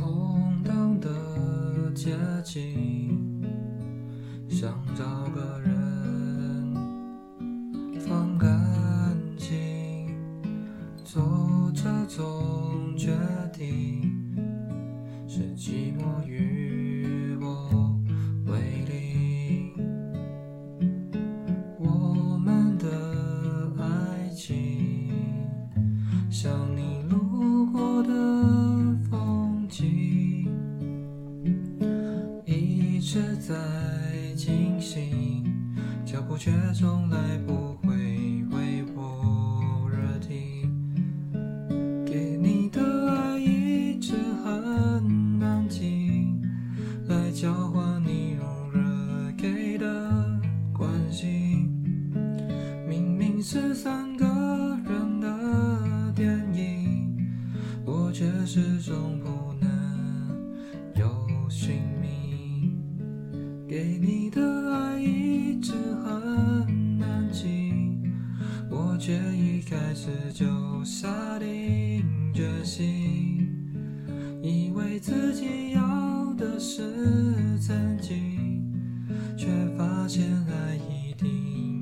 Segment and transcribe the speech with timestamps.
[0.00, 1.10] 空荡的
[1.94, 3.42] 街景，
[4.48, 5.04] 想找
[5.34, 6.74] 个人
[8.00, 8.48] 放感
[9.36, 10.08] 情，
[11.04, 13.10] 做这种决
[13.52, 14.34] 定
[15.28, 18.00] 是寂寞与我
[18.46, 18.58] 为
[18.88, 19.74] 邻。
[21.78, 22.88] 我们的
[23.78, 25.10] 爱情
[26.30, 28.10] 像你路过的
[33.10, 33.56] 一直在
[34.36, 35.42] 进行，
[36.06, 37.92] 脚步却从来不会
[38.52, 40.70] 为我而停。
[42.06, 44.12] 给你的爱一直
[44.44, 46.40] 很安静，
[47.08, 48.80] 来交换你用热
[49.36, 50.40] 给的
[50.72, 51.68] 关心。
[52.88, 54.24] 明明是三个
[54.84, 57.18] 人的电影，
[57.84, 59.59] 我却始终不能
[63.70, 64.42] 给你的
[64.74, 68.02] 爱一直很安静，
[68.68, 70.44] 我却一开始就
[70.84, 72.02] 下定
[72.34, 73.46] 决心，
[74.42, 76.82] 以为自己要的是
[77.60, 78.18] 曾经，
[79.36, 79.46] 却
[79.78, 81.79] 发现爱一定